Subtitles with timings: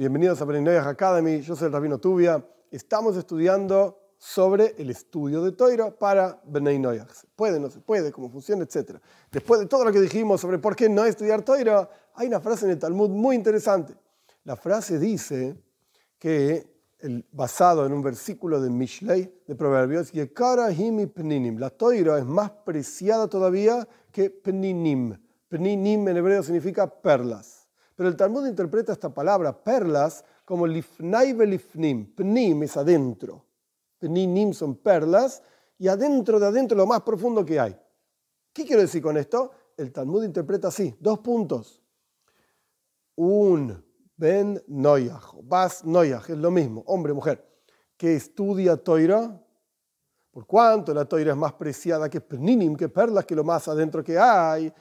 [0.00, 2.42] Bienvenidos a Beninoyah Academy, yo soy el Rabino Tubia.
[2.70, 7.06] Estamos estudiando sobre el estudio de Toira para Beninoyah.
[7.12, 8.96] ¿Se puede, no se puede, cómo funciona, etc.
[9.30, 12.64] Después de todo lo que dijimos sobre por qué no estudiar Toira, hay una frase
[12.64, 13.92] en el Talmud muy interesante.
[14.44, 15.54] La frase dice
[16.18, 16.66] que,
[17.30, 24.30] basado en un versículo de Mishlei, de Proverbios, la Toira es más preciada todavía que
[24.30, 25.20] Peninim.
[25.46, 27.59] Peninim en hebreo significa perlas.
[28.00, 32.14] Pero el Talmud interpreta esta palabra, perlas, como lifnai velifnim.
[32.14, 33.44] Pnim es adentro.
[33.98, 35.42] Pninim son perlas
[35.76, 37.76] y adentro de adentro lo más profundo que hay.
[38.54, 39.50] ¿Qué quiero decir con esto?
[39.76, 41.82] El Talmud interpreta así, dos puntos.
[43.16, 43.84] Un
[44.16, 47.46] ben noyaj, bas noyaj, es lo mismo, hombre, mujer,
[47.98, 49.38] que estudia Toira,
[50.30, 54.02] por cuanto la Toira es más preciada que Pninim, que perlas, que lo más adentro
[54.02, 54.72] que hay,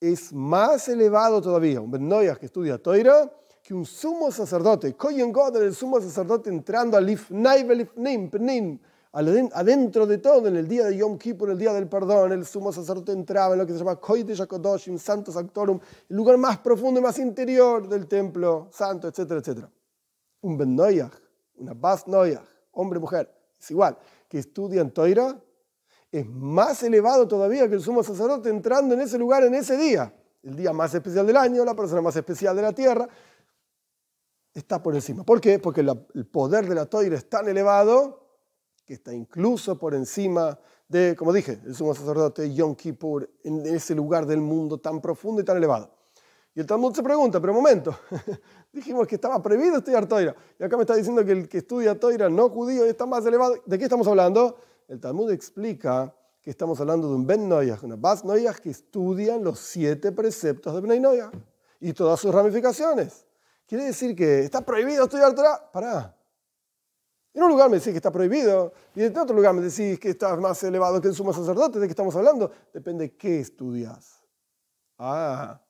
[0.00, 2.08] es más elevado todavía, un Ben
[2.38, 3.30] que estudia Toira,
[3.62, 7.64] que un sumo sacerdote, Koyen God, el sumo sacerdote entrando al Lifnai
[8.28, 8.78] Penim,
[9.10, 12.72] adentro de todo, en el día de Yom Kippur, el día del perdón, el sumo
[12.72, 17.00] sacerdote entraba en lo que se llama Koide Yakodoshim, Santo Sanctorum, el lugar más profundo
[17.00, 19.70] y más interior del templo santo, etcétera, etcétera.
[20.42, 20.78] Un Ben
[21.56, 23.96] una Bas Noyach, hombre, mujer, es igual,
[24.28, 25.40] que estudian Toira,
[26.18, 30.14] es más elevado todavía que el sumo sacerdote entrando en ese lugar en ese día.
[30.44, 33.08] El día más especial del año, la persona más especial de la tierra,
[34.52, 35.24] está por encima.
[35.24, 35.58] ¿Por qué?
[35.58, 38.28] Porque el poder de la toira es tan elevado
[38.86, 40.56] que está incluso por encima
[40.86, 45.40] de, como dije, el sumo sacerdote Yom Kippur, en ese lugar del mundo tan profundo
[45.40, 45.90] y tan elevado.
[46.54, 47.98] Y el Talmud se pregunta, pero un momento,
[48.72, 51.98] dijimos que estaba prohibido estudiar toira, y acá me está diciendo que el que estudia
[51.98, 53.56] toira no judío está más elevado.
[53.66, 54.56] ¿De qué estamos hablando?
[54.88, 59.42] El Talmud explica que estamos hablando de un Ben Noyah, una Bas Noyah que estudian
[59.42, 61.30] los siete preceptos de Ben Noyah
[61.80, 63.26] y todas sus ramificaciones.
[63.66, 65.70] Quiere decir que está prohibido estudiar Torah.
[65.72, 66.14] Pará.
[67.32, 70.10] En un lugar me decís que está prohibido y en otro lugar me decís que
[70.10, 71.80] estás más elevado que el sumo sacerdote.
[71.80, 72.50] ¿De qué estamos hablando?
[72.72, 74.22] Depende de qué estudias.
[74.98, 75.60] Ah,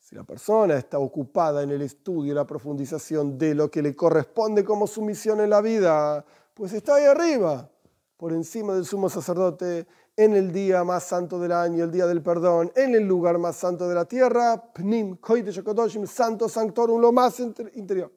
[0.00, 3.94] si la persona está ocupada en el estudio y la profundización de lo que le
[3.94, 6.24] corresponde como su misión en la vida,
[6.54, 7.71] pues está ahí arriba
[8.22, 9.84] por encima del sumo sacerdote
[10.16, 13.56] en el día más santo del año, el día del perdón, en el lugar más
[13.56, 15.18] santo de la tierra, Pnim,
[16.06, 18.12] Santo Sanctorum, lo más interior.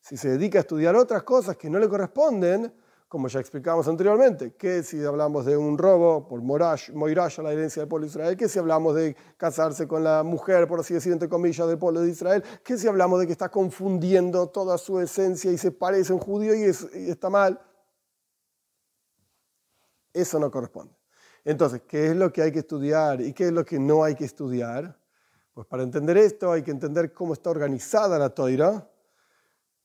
[0.00, 2.72] Si se dedica a estudiar otras cosas que no le corresponden,
[3.08, 7.82] como ya explicamos anteriormente, que si hablamos de un robo por Moirash a la herencia
[7.82, 11.12] del pueblo de Israel, que si hablamos de casarse con la mujer, por así decir,
[11.12, 15.00] entre comillas, del pueblo de Israel, que si hablamos de que está confundiendo toda su
[15.00, 16.62] esencia y se parece a un judío y
[17.10, 17.60] está mal,
[20.12, 20.94] eso no corresponde.
[21.44, 24.14] Entonces, ¿qué es lo que hay que estudiar y qué es lo que no hay
[24.14, 24.98] que estudiar?
[25.54, 28.88] Pues para entender esto hay que entender cómo está organizada la toira,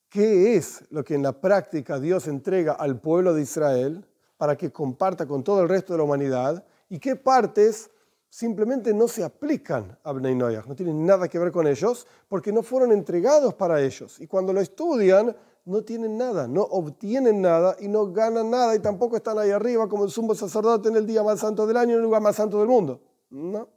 [0.09, 4.05] qué es lo que en la práctica Dios entrega al pueblo de Israel
[4.37, 7.89] para que comparta con todo el resto de la humanidad y qué partes
[8.29, 12.51] simplemente no se aplican a Bnei Noyach, no tienen nada que ver con ellos porque
[12.51, 14.19] no fueron entregados para ellos.
[14.19, 18.79] Y cuando lo estudian, no tienen nada, no obtienen nada y no ganan nada y
[18.79, 21.93] tampoco están ahí arriba como el sumo sacerdote en el día más santo del año,
[21.93, 23.01] en el lugar más santo del mundo.
[23.31, 23.67] No,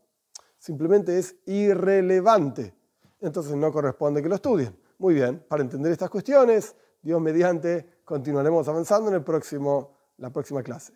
[0.58, 2.74] simplemente es irrelevante.
[3.20, 4.78] Entonces no corresponde que lo estudien.
[4.98, 10.62] Muy bien, para entender estas cuestiones, Dios mediante, continuaremos avanzando en el próximo, la próxima
[10.62, 10.92] clase.